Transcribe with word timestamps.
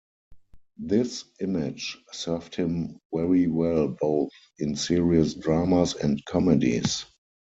This 0.79 1.25
image 1.41 1.95
served 2.11 2.55
him 2.55 2.97
very 3.13 3.45
well 3.45 3.89
both 3.89 4.31
in 4.57 4.75
serious 4.75 5.35
dramas 5.35 5.93
and 5.93 6.25
comedies. 6.25 7.05